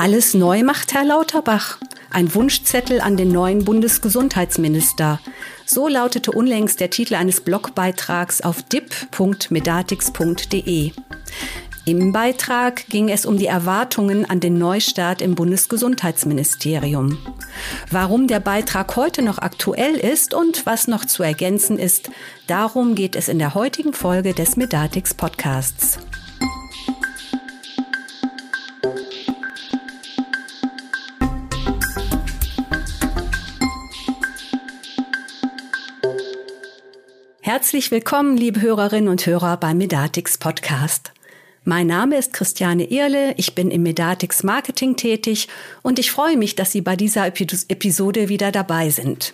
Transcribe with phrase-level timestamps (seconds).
[0.00, 1.76] Alles neu macht Herr Lauterbach.
[2.08, 5.20] Ein Wunschzettel an den neuen Bundesgesundheitsminister.
[5.66, 10.92] So lautete unlängst der Titel eines Blogbeitrags auf dip.medatix.de.
[11.84, 17.18] Im Beitrag ging es um die Erwartungen an den Neustart im Bundesgesundheitsministerium.
[17.90, 22.10] Warum der Beitrag heute noch aktuell ist und was noch zu ergänzen ist,
[22.46, 25.98] darum geht es in der heutigen Folge des Medatix Podcasts.
[37.52, 41.10] Herzlich willkommen, liebe Hörerinnen und Hörer beim Medatix Podcast.
[41.64, 45.48] Mein Name ist Christiane Irle, ich bin im Medatix Marketing tätig
[45.82, 49.32] und ich freue mich, dass Sie bei dieser Episode wieder dabei sind.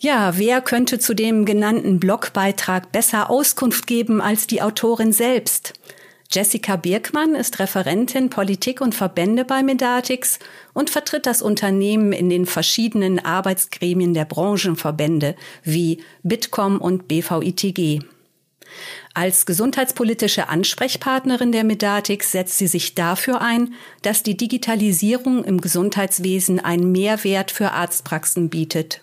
[0.00, 5.74] Ja, wer könnte zu dem genannten Blogbeitrag besser Auskunft geben als die Autorin selbst?
[6.30, 10.38] Jessica Birkmann ist Referentin Politik und Verbände bei Medatix
[10.72, 18.00] und vertritt das Unternehmen in den verschiedenen Arbeitsgremien der Branchenverbände wie Bitkom und BVITG.
[19.12, 26.58] Als gesundheitspolitische Ansprechpartnerin der Medatix setzt sie sich dafür ein, dass die Digitalisierung im Gesundheitswesen
[26.58, 29.00] einen Mehrwert für Arztpraxen bietet.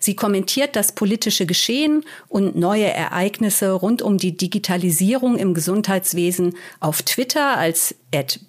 [0.00, 7.02] Sie kommentiert das politische Geschehen und neue Ereignisse rund um die Digitalisierung im Gesundheitswesen auf
[7.02, 7.94] Twitter als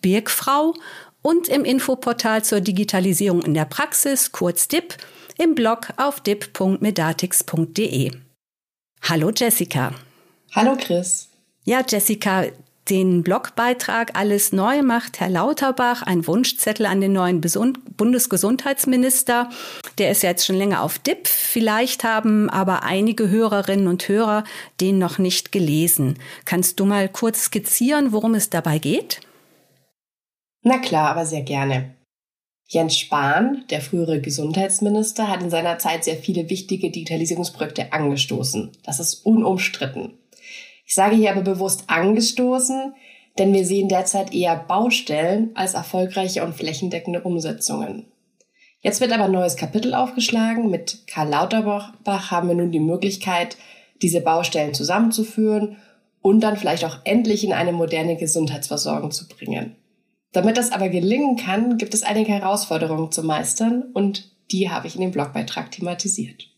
[0.01, 0.73] @birgfrau
[1.21, 4.95] und im Infoportal zur Digitalisierung in der Praxis, kurz DIP,
[5.38, 8.11] im Blog auf dip.medatix.de.
[9.01, 9.94] Hallo Jessica.
[10.53, 11.29] Hallo Chris.
[11.66, 12.45] Ja, Jessica,
[12.89, 19.50] den Blogbeitrag Alles neu macht Herr Lauterbach, ein Wunschzettel an den neuen Bundesgesundheitsminister.
[19.98, 21.28] Der ist ja jetzt schon länger auf DIP.
[21.28, 24.44] Vielleicht haben aber einige Hörerinnen und Hörer
[24.81, 26.20] den noch nicht gelesen.
[26.45, 29.22] Kannst du mal kurz skizzieren, worum es dabei geht?
[30.64, 31.96] Na klar, aber sehr gerne.
[32.68, 38.72] Jens Spahn, der frühere Gesundheitsminister, hat in seiner Zeit sehr viele wichtige Digitalisierungsprojekte angestoßen.
[38.84, 40.18] Das ist unumstritten.
[40.85, 42.94] Ich sage hier aber bewusst angestoßen,
[43.38, 48.05] denn wir sehen derzeit eher Baustellen als erfolgreiche und flächendeckende Umsetzungen.
[48.81, 50.69] Jetzt wird aber ein neues Kapitel aufgeschlagen.
[50.69, 53.57] Mit Karl Lauterbach haben wir nun die Möglichkeit,
[54.01, 55.77] diese Baustellen zusammenzuführen
[56.21, 59.77] und dann vielleicht auch endlich in eine moderne Gesundheitsversorgung zu bringen.
[60.33, 64.95] Damit das aber gelingen kann, gibt es einige Herausforderungen zu meistern und die habe ich
[64.95, 66.50] in dem Blogbeitrag thematisiert.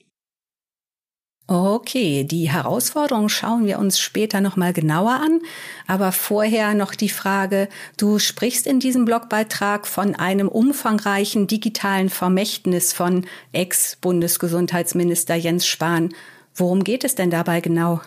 [1.47, 5.41] Okay, die Herausforderung schauen wir uns später nochmal genauer an.
[5.85, 12.93] Aber vorher noch die Frage, du sprichst in diesem Blogbeitrag von einem umfangreichen digitalen Vermächtnis
[12.93, 16.15] von Ex-Bundesgesundheitsminister Jens Spahn.
[16.55, 18.01] Worum geht es denn dabei genau?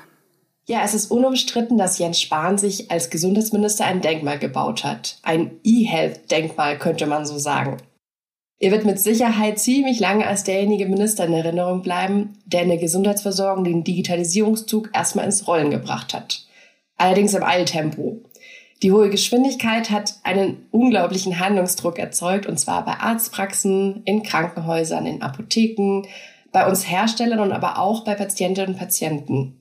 [0.67, 5.19] Ja, es ist unumstritten, dass Jens Spahn sich als Gesundheitsminister ein Denkmal gebaut hat.
[5.23, 7.77] Ein E-Health-Denkmal könnte man so sagen.
[8.61, 12.79] Er wird mit Sicherheit ziemlich lange als derjenige Minister in Erinnerung bleiben, der in der
[12.79, 16.45] Gesundheitsversorgung den Digitalisierungszug erstmal ins Rollen gebracht hat.
[16.97, 18.21] Allerdings im Eiltempo.
[18.83, 25.23] Die hohe Geschwindigkeit hat einen unglaublichen Handlungsdruck erzeugt, und zwar bei Arztpraxen, in Krankenhäusern, in
[25.23, 26.03] Apotheken,
[26.51, 29.61] bei uns Herstellern und aber auch bei Patientinnen und Patienten.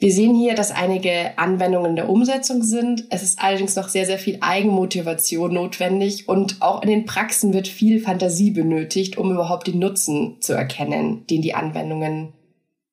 [0.00, 3.06] Wir sehen hier, dass einige Anwendungen in der Umsetzung sind.
[3.10, 7.66] Es ist allerdings noch sehr, sehr viel Eigenmotivation notwendig und auch in den Praxen wird
[7.66, 12.32] viel Fantasie benötigt, um überhaupt den Nutzen zu erkennen, den die Anwendungen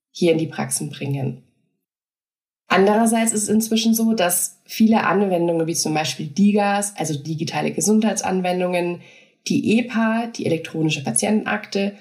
[0.09, 1.43] hier in die Praxen bringen.
[2.67, 9.01] Andererseits ist es inzwischen so, dass viele Anwendungen wie zum Beispiel DIGAS, also digitale Gesundheitsanwendungen,
[9.47, 11.93] die EPA, die elektronische Patientenakte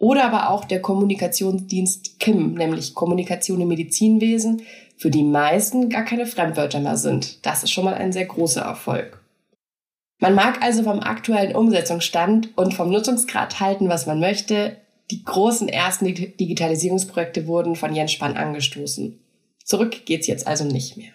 [0.00, 4.62] oder aber auch der Kommunikationsdienst KIM, nämlich Kommunikation im Medizinwesen,
[4.96, 7.44] für die meisten gar keine Fremdwörter mehr sind.
[7.46, 9.22] Das ist schon mal ein sehr großer Erfolg.
[10.18, 14.76] Man mag also vom aktuellen Umsetzungsstand und vom Nutzungsgrad halten, was man möchte.
[15.10, 19.18] Die großen ersten Digitalisierungsprojekte wurden von Jens Spahn angestoßen.
[19.64, 21.12] Zurück geht's jetzt also nicht mehr.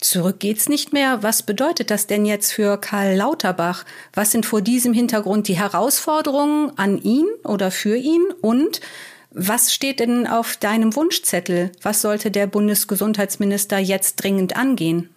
[0.00, 1.24] Zurück geht's nicht mehr.
[1.24, 3.84] Was bedeutet das denn jetzt für Karl Lauterbach?
[4.12, 8.22] Was sind vor diesem Hintergrund die Herausforderungen an ihn oder für ihn?
[8.40, 8.80] Und
[9.30, 11.72] was steht denn auf deinem Wunschzettel?
[11.82, 15.10] Was sollte der Bundesgesundheitsminister jetzt dringend angehen?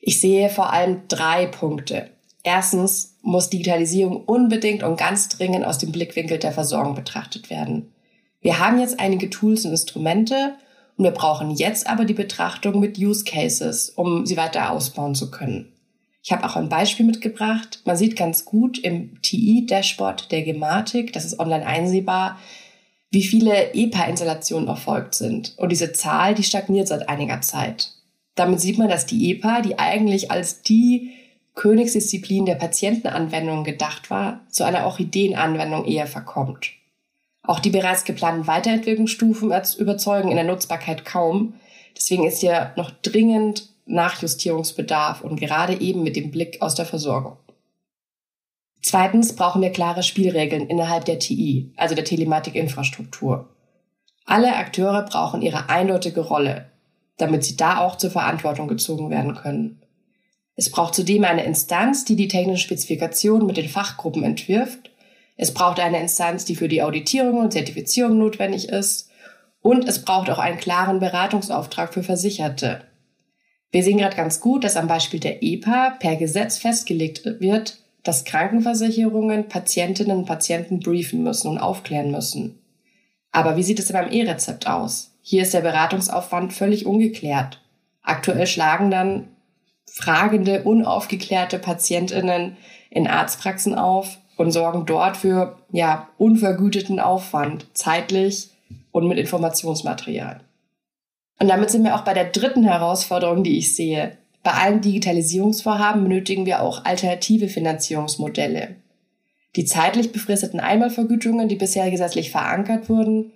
[0.00, 2.10] Ich sehe vor allem drei Punkte.
[2.42, 7.92] Erstens muss Digitalisierung unbedingt und ganz dringend aus dem Blickwinkel der Versorgung betrachtet werden.
[8.40, 10.54] Wir haben jetzt einige Tools und Instrumente,
[11.00, 15.30] und wir brauchen jetzt aber die Betrachtung mit Use Cases, um sie weiter ausbauen zu
[15.30, 15.72] können.
[16.22, 17.80] Ich habe auch ein Beispiel mitgebracht.
[17.86, 22.38] Man sieht ganz gut im TI-Dashboard der Gematik, das ist online einsehbar,
[23.10, 25.54] wie viele EPA-Installationen erfolgt sind.
[25.56, 27.94] Und diese Zahl, die stagniert seit einiger Zeit.
[28.34, 31.12] Damit sieht man, dass die EPA, die eigentlich als die
[31.54, 36.72] Königsdisziplin der Patientenanwendung gedacht war, zu einer Orchideenanwendung eher verkommt.
[37.42, 41.54] Auch die bereits geplanten Weiterentwicklungsstufen überzeugen in der Nutzbarkeit kaum.
[41.96, 47.36] Deswegen ist hier noch dringend Nachjustierungsbedarf und gerade eben mit dem Blick aus der Versorgung.
[48.82, 53.48] Zweitens brauchen wir klare Spielregeln innerhalb der TI, also der Telematikinfrastruktur.
[54.24, 56.70] Alle Akteure brauchen ihre eindeutige Rolle,
[57.16, 59.82] damit sie da auch zur Verantwortung gezogen werden können.
[60.56, 64.89] Es braucht zudem eine Instanz, die die technischen Spezifikationen mit den Fachgruppen entwirft.
[65.42, 69.08] Es braucht eine Instanz, die für die Auditierung und Zertifizierung notwendig ist.
[69.62, 72.82] Und es braucht auch einen klaren Beratungsauftrag für Versicherte.
[73.70, 78.26] Wir sehen gerade ganz gut, dass am Beispiel der EPA per Gesetz festgelegt wird, dass
[78.26, 82.58] Krankenversicherungen Patientinnen und Patienten briefen müssen und aufklären müssen.
[83.32, 85.16] Aber wie sieht es denn beim E-Rezept aus?
[85.22, 87.62] Hier ist der Beratungsaufwand völlig ungeklärt.
[88.02, 89.28] Aktuell schlagen dann
[89.86, 92.58] fragende, unaufgeklärte Patientinnen
[92.90, 98.48] in Arztpraxen auf und sorgen dort für, ja, unvergüteten Aufwand, zeitlich
[98.90, 100.40] und mit Informationsmaterial.
[101.38, 104.16] Und damit sind wir auch bei der dritten Herausforderung, die ich sehe.
[104.42, 108.76] Bei allen Digitalisierungsvorhaben benötigen wir auch alternative Finanzierungsmodelle.
[109.56, 113.32] Die zeitlich befristeten Einmalvergütungen, die bisher gesetzlich verankert wurden,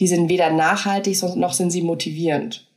[0.00, 2.68] die sind weder nachhaltig noch sind sie motivierend.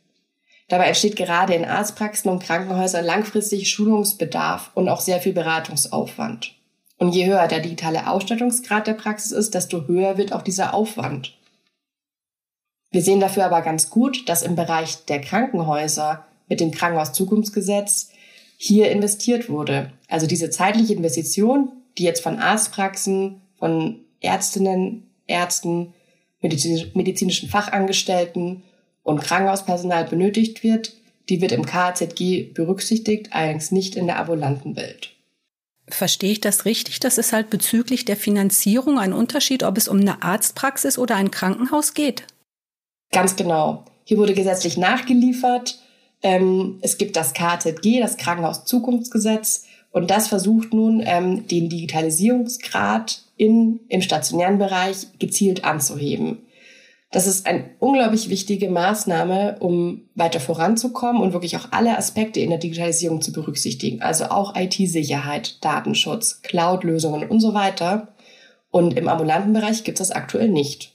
[0.70, 6.56] Dabei entsteht gerade in Arztpraxen und Krankenhäusern langfristig Schulungsbedarf und auch sehr viel Beratungsaufwand.
[6.98, 11.38] Und je höher der digitale Ausstattungsgrad der Praxis ist, desto höher wird auch dieser Aufwand.
[12.92, 18.12] Wir sehen dafür aber ganz gut, dass im Bereich der Krankenhäuser mit dem Krankenhauszukunftsgesetz
[18.58, 19.92] hier investiert wurde.
[20.08, 25.94] Also diese zeitliche Investition, die jetzt von Arztpraxen, von Ärztinnen, Ärzten,
[26.42, 28.64] medizinischen Fachangestellten
[29.04, 30.94] und Krankenhauspersonal benötigt wird,
[31.28, 35.15] die wird im KZG berücksichtigt, allerdings nicht in der ambulanten Welt.
[35.88, 37.00] Verstehe ich das richtig?
[37.00, 41.32] Das ist halt bezüglich der Finanzierung ein Unterschied, ob es um eine Arztpraxis oder ein
[41.32, 42.24] Krankenhaus geht?
[43.12, 43.86] Ganz genau.
[44.04, 45.80] Hier wurde gesetzlich nachgeliefert.
[46.24, 49.66] Ähm, es gibt das KZG, das Krankenhauszukunftsgesetz,
[49.96, 56.40] und das versucht nun, ähm, den Digitalisierungsgrad in, im stationären Bereich gezielt anzuheben.
[57.16, 62.50] Das ist eine unglaublich wichtige Maßnahme, um weiter voranzukommen und wirklich auch alle Aspekte in
[62.50, 64.02] der Digitalisierung zu berücksichtigen.
[64.02, 68.10] Also auch IT-Sicherheit, Datenschutz, Cloud-Lösungen und so weiter.
[68.70, 70.94] Und im ambulanten Bereich gibt es das aktuell nicht.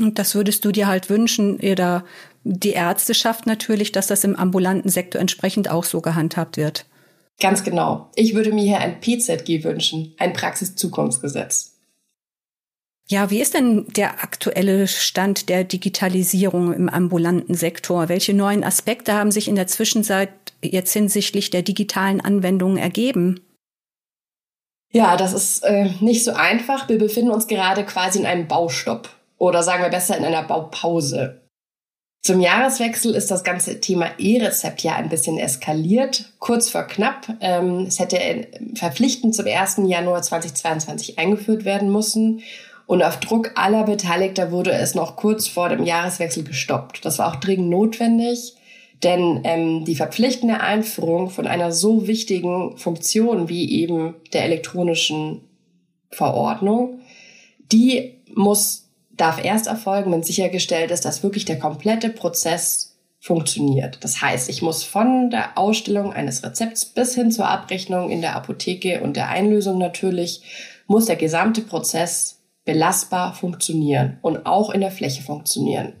[0.00, 2.06] Und das würdest du dir halt wünschen, oder
[2.44, 6.86] die Ärzteschaft natürlich, dass das im ambulanten Sektor entsprechend auch so gehandhabt wird.
[7.38, 8.08] Ganz genau.
[8.14, 11.77] Ich würde mir hier ein PZG wünschen, ein Praxiszukunftsgesetz.
[13.10, 18.10] Ja, wie ist denn der aktuelle Stand der Digitalisierung im ambulanten Sektor?
[18.10, 20.28] Welche neuen Aspekte haben sich in der Zwischenzeit
[20.62, 23.40] jetzt hinsichtlich der digitalen Anwendungen ergeben?
[24.92, 26.88] Ja, das ist äh, nicht so einfach.
[26.88, 29.08] Wir befinden uns gerade quasi in einem Baustopp
[29.38, 31.40] oder sagen wir besser in einer Baupause.
[32.22, 37.28] Zum Jahreswechsel ist das ganze Thema E-Rezept ja ein bisschen eskaliert, kurz vor knapp.
[37.40, 39.80] Ähm, es hätte verpflichtend zum 1.
[39.86, 42.42] Januar 2022 eingeführt werden müssen.
[42.88, 47.04] Und auf Druck aller Beteiligter wurde es noch kurz vor dem Jahreswechsel gestoppt.
[47.04, 48.54] Das war auch dringend notwendig,
[49.02, 55.42] denn ähm, die verpflichtende Einführung von einer so wichtigen Funktion wie eben der elektronischen
[56.10, 57.00] Verordnung,
[57.70, 63.98] die muss, darf erst erfolgen, wenn sichergestellt ist, dass wirklich der komplette Prozess funktioniert.
[64.02, 68.34] Das heißt, ich muss von der Ausstellung eines Rezepts bis hin zur Abrechnung in der
[68.34, 70.40] Apotheke und der Einlösung natürlich,
[70.86, 72.37] muss der gesamte Prozess
[72.68, 75.94] belastbar funktionieren und auch in der Fläche funktionieren.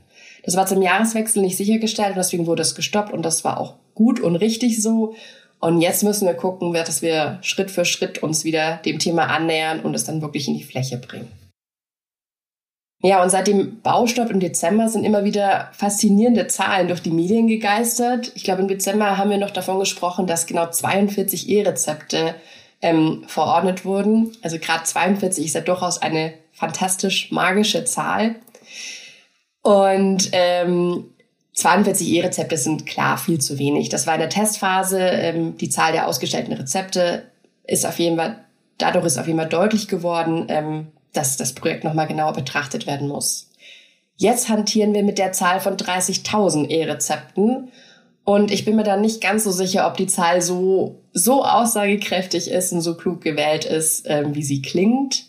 [0.44, 3.76] Das war zum Jahreswechsel nicht sichergestellt und deswegen wurde es gestoppt und das war auch
[3.94, 5.14] gut und richtig so.
[5.60, 9.80] Und jetzt müssen wir gucken, dass wir Schritt für Schritt uns wieder dem Thema annähern
[9.80, 11.32] und es dann wirklich in die Fläche bringen.
[13.02, 17.46] Ja, und seit dem Baustopp im Dezember sind immer wieder faszinierende Zahlen durch die Medien
[17.46, 18.30] gegeistert.
[18.34, 22.34] Ich glaube, im Dezember haben wir noch davon gesprochen, dass genau 42 E-Rezepte
[22.82, 24.36] ähm, verordnet wurden.
[24.42, 28.36] Also gerade 42 ist ja durchaus eine fantastisch magische Zahl.
[29.62, 31.10] Und ähm,
[31.54, 33.88] 42 E-Rezepte sind klar viel zu wenig.
[33.88, 35.00] Das war in der Testphase.
[35.00, 37.24] Ähm, die Zahl der ausgestellten Rezepte
[37.64, 38.44] ist auf jeden Fall,
[38.78, 43.08] dadurch ist auf jeden Fall deutlich geworden, ähm, dass das Projekt nochmal genauer betrachtet werden
[43.08, 43.50] muss.
[44.16, 47.70] Jetzt hantieren wir mit der Zahl von 30.000 E-Rezepten
[48.24, 52.50] und ich bin mir dann nicht ganz so sicher, ob die Zahl so, so aussagekräftig
[52.50, 55.27] ist und so klug gewählt ist, ähm, wie sie klingt.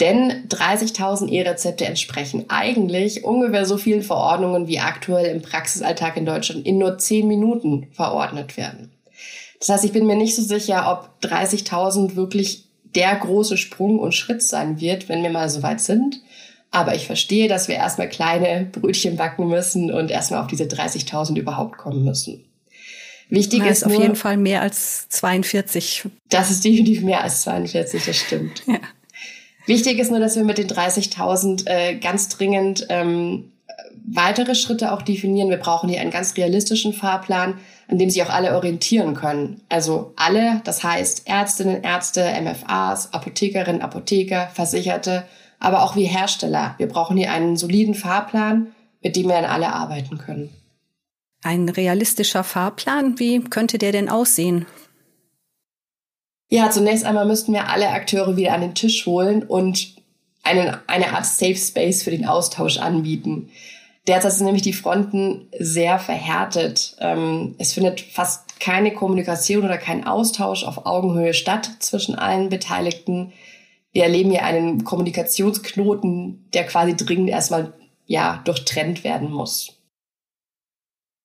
[0.00, 6.66] Denn 30.000 E-Rezepte entsprechen eigentlich ungefähr so vielen Verordnungen, wie aktuell im Praxisalltag in Deutschland
[6.66, 8.92] in nur 10 Minuten verordnet werden.
[9.58, 14.14] Das heißt, ich bin mir nicht so sicher, ob 30.000 wirklich der große Sprung und
[14.14, 16.20] Schritt sein wird, wenn wir mal so weit sind.
[16.70, 21.38] Aber ich verstehe, dass wir erstmal kleine Brötchen backen müssen und erstmal auf diese 30.000
[21.38, 22.44] überhaupt kommen müssen.
[23.28, 26.04] Wichtig Na, ist, ist auf nur, jeden Fall mehr als 42.
[26.28, 28.62] Das ist definitiv mehr als 42, das stimmt.
[28.66, 28.78] Ja.
[29.66, 33.52] Wichtig ist nur, dass wir mit den 30.000 äh, ganz dringend ähm,
[34.06, 35.50] weitere Schritte auch definieren.
[35.50, 37.54] Wir brauchen hier einen ganz realistischen Fahrplan,
[37.88, 39.60] an dem sich auch alle orientieren können.
[39.68, 45.24] Also alle, das heißt Ärztinnen, Ärzte, MFAs, Apothekerinnen, Apotheker, Versicherte,
[45.58, 46.74] aber auch wie Hersteller.
[46.78, 48.68] Wir brauchen hier einen soliden Fahrplan,
[49.02, 50.50] mit dem wir dann alle arbeiten können.
[51.42, 54.66] Ein realistischer Fahrplan, wie könnte der denn aussehen?
[56.48, 59.96] Ja, zunächst einmal müssten wir alle Akteure wieder an den Tisch holen und
[60.44, 63.50] einen, eine Art Safe Space für den Austausch anbieten.
[64.06, 66.96] Derzeit sind nämlich die Fronten sehr verhärtet.
[67.00, 73.32] Ähm, es findet fast keine Kommunikation oder kein Austausch auf Augenhöhe statt zwischen allen Beteiligten.
[73.92, 77.72] Wir erleben hier einen Kommunikationsknoten, der quasi dringend erstmal
[78.06, 79.72] ja durchtrennt werden muss.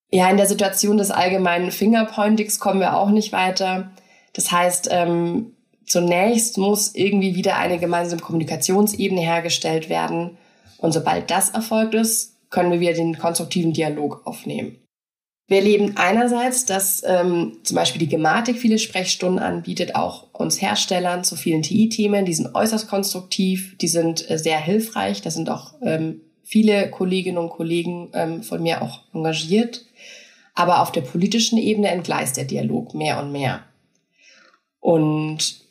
[0.10, 3.92] Ja, in der Situation des allgemeinen Fingerpointings kommen wir auch nicht weiter.
[4.34, 5.54] Das heißt, ähm,
[5.86, 10.38] zunächst muss irgendwie wieder eine gemeinsame Kommunikationsebene hergestellt werden.
[10.78, 14.78] Und sobald das erfolgt ist, können wir wieder den konstruktiven Dialog aufnehmen.
[15.48, 21.26] Wir erleben einerseits, dass ähm, zum Beispiel die Gematik viele Sprechstunden anbietet, auch uns Herstellern
[21.26, 22.24] zu vielen TI-Themen.
[22.24, 25.22] Die sind äußerst konstruktiv, die sind äh, sehr hilfreich.
[25.22, 29.84] Da sind auch ähm, viele Kolleginnen und Kollegen ähm, von mir auch engagiert.
[30.56, 33.62] Aber auf der politischen Ebene entgleist der Dialog mehr und mehr.
[34.82, 35.62] Und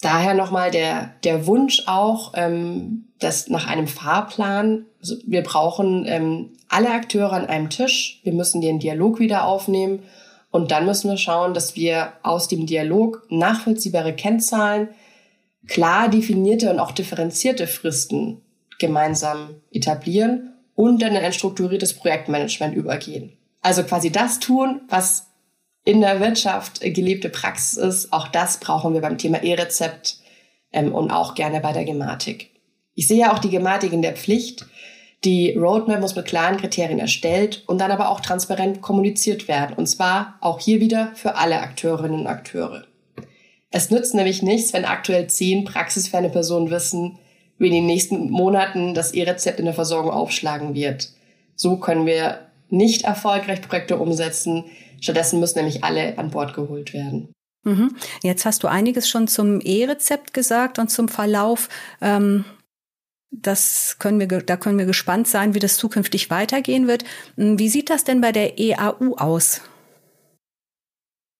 [0.00, 6.52] daher nochmal der, der Wunsch auch, ähm, dass nach einem Fahrplan, also wir brauchen ähm,
[6.68, 10.04] alle Akteure an einem Tisch, wir müssen den Dialog wieder aufnehmen
[10.50, 14.88] und dann müssen wir schauen, dass wir aus dem Dialog nachvollziehbare Kennzahlen,
[15.66, 18.40] klar definierte und auch differenzierte Fristen
[18.78, 23.36] gemeinsam etablieren und dann in ein strukturiertes Projektmanagement übergehen.
[23.60, 25.29] Also quasi das tun, was
[25.84, 28.12] in der Wirtschaft gelebte Praxis ist.
[28.12, 30.18] Auch das brauchen wir beim Thema E-Rezept
[30.72, 32.50] ähm, und auch gerne bei der Gematik.
[32.94, 34.66] Ich sehe auch die Gematik in der Pflicht.
[35.24, 39.76] Die Roadmap muss mit klaren Kriterien erstellt und dann aber auch transparent kommuniziert werden.
[39.76, 42.84] Und zwar auch hier wieder für alle Akteurinnen und Akteure.
[43.70, 47.18] Es nützt nämlich nichts, wenn aktuell zehn praxisferne Personen wissen,
[47.58, 51.10] wie in den nächsten Monaten das E-Rezept in der Versorgung aufschlagen wird.
[51.54, 54.64] So können wir nicht erfolgreich Projekte umsetzen,
[55.00, 57.32] Stattdessen müssen nämlich alle an Bord geholt werden.
[57.64, 57.96] Mhm.
[58.22, 61.68] Jetzt hast du einiges schon zum E-Rezept gesagt und zum Verlauf.
[62.00, 62.44] Ähm,
[63.30, 67.04] das können wir, da können wir gespannt sein, wie das zukünftig weitergehen wird.
[67.36, 69.60] Hm, wie sieht das denn bei der EAU aus?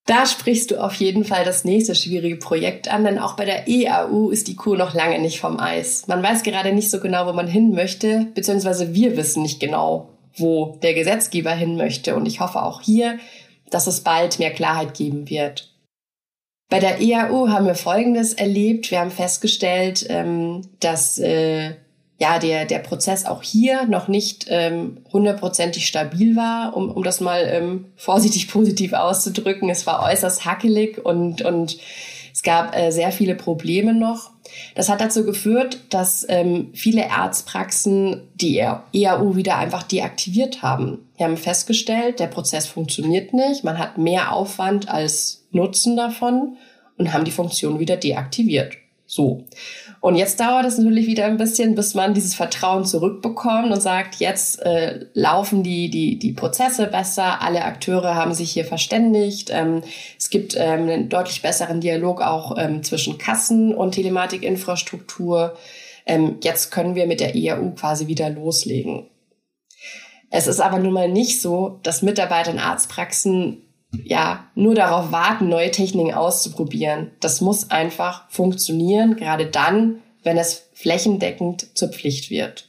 [0.06, 3.68] Da sprichst du auf jeden Fall das nächste schwierige Projekt an, denn auch bei der
[3.68, 6.08] EAU ist die Kuh noch lange nicht vom Eis.
[6.08, 10.08] Man weiß gerade nicht so genau, wo man hin möchte, beziehungsweise wir wissen nicht genau,
[10.36, 12.16] wo der Gesetzgeber hin möchte.
[12.16, 13.18] Und ich hoffe auch hier,
[13.70, 15.72] dass es bald mehr Klarheit geben wird.
[16.68, 18.90] Bei der EAU haben wir Folgendes erlebt.
[18.90, 21.74] Wir haben festgestellt, ähm, dass äh,
[22.20, 27.20] ja der, der Prozess auch hier noch nicht ähm, hundertprozentig stabil war, um, um das
[27.20, 29.68] mal ähm, vorsichtig positiv auszudrücken.
[29.68, 31.78] Es war äußerst hackelig und, und
[32.32, 34.30] es gab äh, sehr viele Probleme noch.
[34.74, 41.06] Das hat dazu geführt, dass ähm, viele Arztpraxen die EAU wieder einfach deaktiviert haben.
[41.16, 46.56] Wir haben festgestellt, der Prozess funktioniert nicht, man hat mehr Aufwand als Nutzen davon
[46.96, 48.76] und haben die Funktion wieder deaktiviert.
[49.06, 49.44] So.
[50.00, 54.16] Und jetzt dauert es natürlich wieder ein bisschen, bis man dieses Vertrauen zurückbekommt und sagt,
[54.16, 59.82] jetzt äh, laufen die, die, die Prozesse besser, alle Akteure haben sich hier verständigt, ähm,
[60.18, 65.56] es gibt ähm, einen deutlich besseren Dialog auch ähm, zwischen Kassen und Telematikinfrastruktur.
[66.06, 69.06] Ähm, jetzt können wir mit der IAU quasi wieder loslegen.
[70.30, 73.58] Es ist aber nun mal nicht so, dass Mitarbeiter in Arztpraxen
[73.92, 77.10] ja, nur darauf warten, neue Techniken auszuprobieren.
[77.20, 82.68] Das muss einfach funktionieren, gerade dann, wenn es flächendeckend zur Pflicht wird.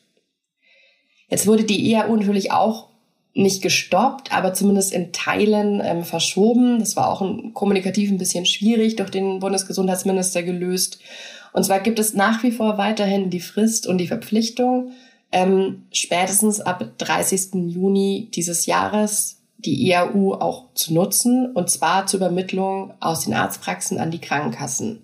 [1.29, 2.89] Jetzt wurde die EAU natürlich auch
[3.33, 6.79] nicht gestoppt, aber zumindest in Teilen ähm, verschoben.
[6.79, 10.99] Das war auch ein, kommunikativ ein bisschen schwierig durch den Bundesgesundheitsminister gelöst.
[11.53, 14.91] Und zwar gibt es nach wie vor weiterhin die Frist und die Verpflichtung,
[15.31, 17.69] ähm, spätestens ab 30.
[17.69, 23.99] Juni dieses Jahres die IAU auch zu nutzen, und zwar zur Übermittlung aus den Arztpraxen
[23.99, 25.01] an die Krankenkassen.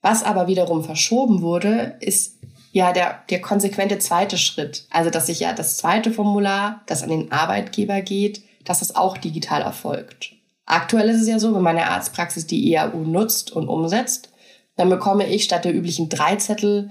[0.00, 2.38] Was aber wiederum verschoben wurde, ist
[2.72, 4.86] ja der, der konsequente zweite Schritt.
[4.90, 9.16] Also, dass sich ja das zweite Formular, das an den Arbeitgeber geht, dass das auch
[9.18, 10.32] digital erfolgt.
[10.64, 14.30] Aktuell ist es ja so, wenn meine Arztpraxis die EAU nutzt und umsetzt,
[14.76, 16.90] dann bekomme ich statt der üblichen drei Zettel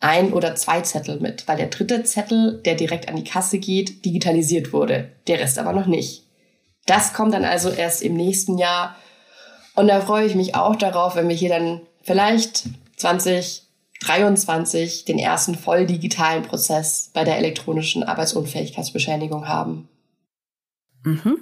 [0.00, 4.04] ein oder zwei Zettel mit, weil der dritte Zettel, der direkt an die Kasse geht,
[4.04, 6.25] digitalisiert wurde, der Rest aber noch nicht.
[6.86, 8.96] Das kommt dann also erst im nächsten Jahr
[9.76, 12.64] und da freue ich mich auch darauf, wenn wir hier dann vielleicht
[12.96, 19.86] 2023 den ersten voll digitalen Prozess bei der elektronischen Arbeitsunfähigkeitsbescheinigung haben.
[21.04, 21.36] Mhm.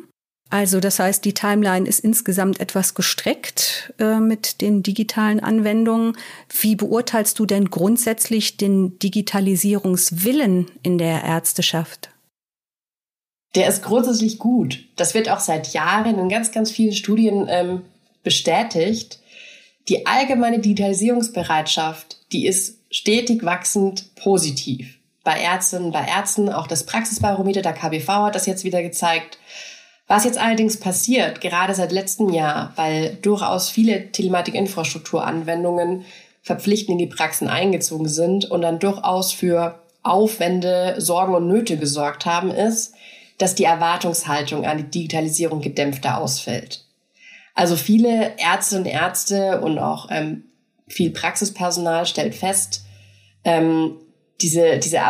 [0.50, 6.16] Also das heißt, die Timeline ist insgesamt etwas gestreckt äh, mit den digitalen Anwendungen.
[6.60, 12.10] Wie beurteilst du denn grundsätzlich den Digitalisierungswillen in der Ärzteschaft?
[13.54, 14.80] Der ist grundsätzlich gut.
[14.96, 17.82] Das wird auch seit Jahren in ganz, ganz vielen Studien ähm,
[18.22, 19.20] bestätigt.
[19.88, 24.98] Die allgemeine Digitalisierungsbereitschaft, die ist stetig wachsend positiv.
[25.22, 29.38] Bei Ärztinnen, bei Ärzten, auch das Praxisbarometer der KBV hat das jetzt wieder gezeigt.
[30.06, 36.04] Was jetzt allerdings passiert, gerade seit letztem Jahr, weil durchaus viele Telematik-Infrastrukturanwendungen
[36.42, 42.26] verpflichtend in die Praxen eingezogen sind und dann durchaus für Aufwände, Sorgen und Nöte gesorgt
[42.26, 42.92] haben, ist,
[43.38, 46.84] dass die Erwartungshaltung an die Digitalisierung gedämpfter ausfällt.
[47.54, 50.44] Also viele Ärzte und Ärzte und auch ähm,
[50.88, 52.84] viel Praxispersonal stellt fest,
[53.44, 53.98] ähm,
[54.40, 55.00] diese, diese,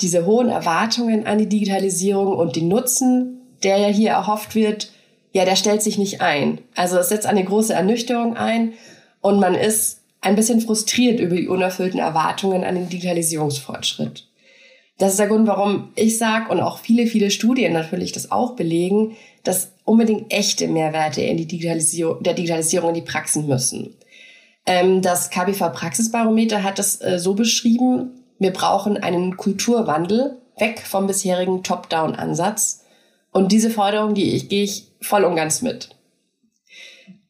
[0.00, 4.92] diese hohen Erwartungen an die Digitalisierung und den Nutzen, der ja hier erhofft wird,
[5.32, 6.60] ja, der stellt sich nicht ein.
[6.74, 8.72] Also es setzt eine große Ernüchterung ein
[9.20, 14.29] und man ist ein bisschen frustriert über die unerfüllten Erwartungen an den Digitalisierungsfortschritt.
[15.00, 18.54] Das ist der Grund, warum ich sage und auch viele, viele Studien natürlich das auch
[18.54, 23.96] belegen, dass unbedingt echte Mehrwerte in die Digitalisierung, der Digitalisierung in die Praxen müssen.
[24.66, 31.06] Ähm, das KBV Praxisbarometer hat das äh, so beschrieben, wir brauchen einen Kulturwandel weg vom
[31.06, 32.84] bisherigen Top-Down-Ansatz.
[33.32, 35.96] Und diese Forderung, die ich, gehe ich voll und ganz mit.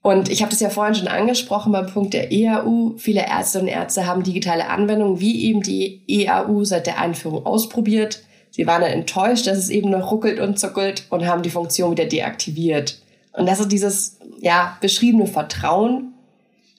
[0.02, 2.94] Und ich habe das ja vorhin schon angesprochen beim Punkt der EAU.
[2.96, 8.22] Viele Ärzte und Ärzte haben digitale Anwendungen wie eben die EAU seit der Einführung ausprobiert.
[8.50, 11.90] Sie waren dann enttäuscht, dass es eben noch ruckelt und zuckelt und haben die Funktion
[11.90, 13.00] wieder deaktiviert.
[13.32, 16.14] Und das ist dieses ja beschriebene Vertrauen,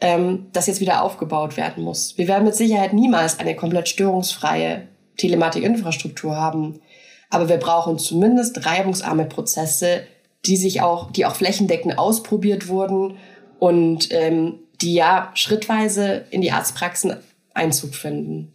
[0.02, 2.18] ähm, das jetzt wieder aufgebaut werden muss.
[2.18, 6.82] Wir werden mit Sicherheit niemals eine komplett störungsfreie Telematikinfrastruktur haben,
[7.30, 10.04] aber wir brauchen zumindest reibungsarme Prozesse,
[10.46, 13.18] die sich auch, die auch flächendeckend ausprobiert wurden
[13.60, 17.16] und ähm, die ja schrittweise in die Arztpraxen
[17.54, 18.54] Einzug finden.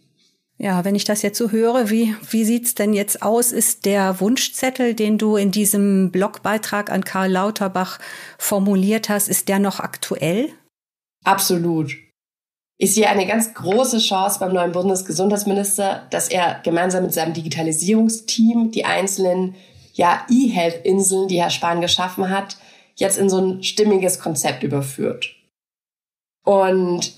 [0.59, 3.51] Ja, wenn ich das jetzt so höre, wie, wie sieht's denn jetzt aus?
[3.51, 7.99] Ist der Wunschzettel, den du in diesem Blogbeitrag an Karl Lauterbach
[8.39, 10.49] formuliert hast, ist der noch aktuell?
[11.23, 11.95] Absolut.
[12.79, 18.71] Ich sehe eine ganz große Chance beim neuen Bundesgesundheitsminister, dass er gemeinsam mit seinem Digitalisierungsteam
[18.71, 19.55] die einzelnen
[19.97, 22.57] ja, E-Health-Inseln, die Herr Spahn geschaffen hat,
[22.95, 25.35] jetzt in so ein stimmiges Konzept überführt.
[26.43, 27.13] Und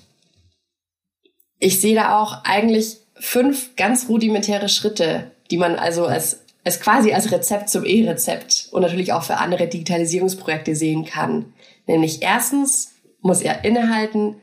[1.59, 7.11] ich sehe da auch eigentlich fünf ganz rudimentäre Schritte, die man also als, als quasi
[7.11, 11.53] als Rezept zum E-Rezept und natürlich auch für andere Digitalisierungsprojekte sehen kann.
[11.85, 14.35] Nämlich erstens muss er innehalten,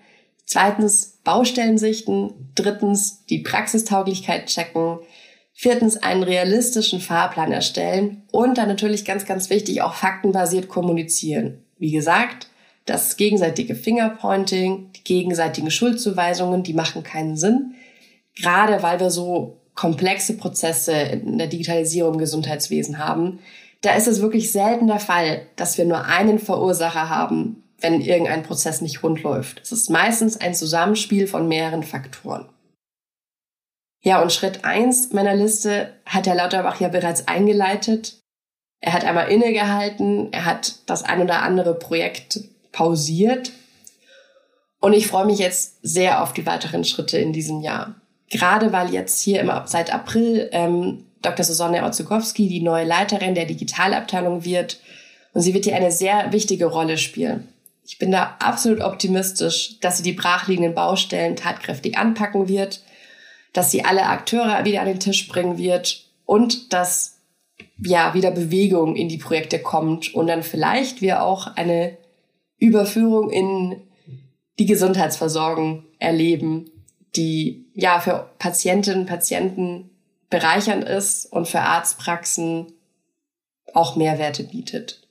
[0.44, 4.98] zweitens Baustellen sichten, drittens die Praxistauglichkeit checken,
[5.56, 11.64] viertens einen realistischen Fahrplan erstellen und dann natürlich ganz, ganz wichtig auch faktenbasiert kommunizieren.
[11.78, 12.48] Wie gesagt,
[12.84, 17.74] das gegenseitige Fingerpointing, die gegenseitigen Schuldzuweisungen, die machen keinen Sinn
[18.36, 23.40] gerade weil wir so komplexe Prozesse in der Digitalisierung im Gesundheitswesen haben,
[23.82, 28.42] da ist es wirklich selten der Fall, dass wir nur einen Verursacher haben, wenn irgendein
[28.42, 29.60] Prozess nicht rund läuft.
[29.62, 32.46] Es ist meistens ein Zusammenspiel von mehreren Faktoren.
[34.06, 38.22] Ja, und Schritt eins meiner Liste hat Herr Lauterbach ja bereits eingeleitet.
[38.80, 42.40] Er hat einmal innegehalten, er hat das ein oder andere Projekt
[42.70, 43.50] pausiert.
[44.80, 47.96] Und ich freue mich jetzt sehr auf die weiteren Schritte in diesem Jahr
[48.30, 51.44] gerade weil jetzt hier im, seit April ähm, Dr.
[51.44, 54.80] Susanne Otzukowski die neue Leiterin der Digitalabteilung wird
[55.32, 57.48] und sie wird hier eine sehr wichtige Rolle spielen.
[57.84, 62.80] Ich bin da absolut optimistisch, dass sie die brachliegenden Baustellen tatkräftig anpacken wird,
[63.56, 67.20] dass sie alle Akteure wieder an den Tisch bringen wird und dass
[67.78, 71.96] ja wieder Bewegung in die Projekte kommt und dann vielleicht wir auch eine
[72.58, 73.80] Überführung in
[74.58, 76.70] die Gesundheitsversorgung erleben,
[77.16, 79.90] die ja für Patientinnen und Patienten
[80.28, 82.72] bereichernd ist und für Arztpraxen
[83.72, 85.08] auch Mehrwerte bietet.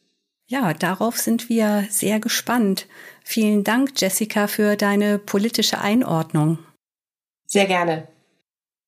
[0.48, 2.86] Ja, darauf sind wir sehr gespannt.
[3.24, 6.60] Vielen Dank, Jessica, für deine politische Einordnung.
[7.48, 8.08] Sehr gerne.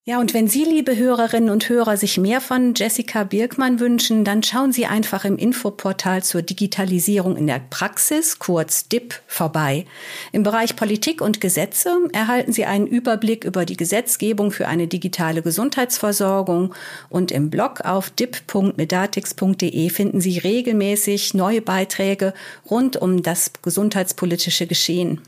[0.09, 4.41] Ja, und wenn Sie, liebe Hörerinnen und Hörer, sich mehr von Jessica Birkmann wünschen, dann
[4.41, 9.83] schauen Sie einfach im Infoportal zur Digitalisierung in der Praxis, kurz DIP, vorbei.
[10.31, 15.41] Im Bereich Politik und Gesetze erhalten Sie einen Überblick über die Gesetzgebung für eine digitale
[15.41, 16.73] Gesundheitsversorgung
[17.09, 22.33] und im Blog auf dip.medatix.de finden Sie regelmäßig neue Beiträge
[22.71, 25.19] rund um das gesundheitspolitische Geschehen.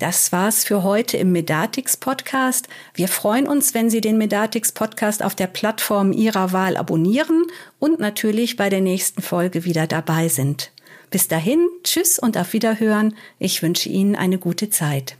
[0.00, 2.68] Das war's für heute im Medatix Podcast.
[2.94, 7.44] Wir freuen uns, wenn Sie den Medatix Podcast auf der Plattform Ihrer Wahl abonnieren
[7.78, 10.72] und natürlich bei der nächsten Folge wieder dabei sind.
[11.10, 13.14] Bis dahin, tschüss und auf Wiederhören.
[13.38, 15.19] Ich wünsche Ihnen eine gute Zeit.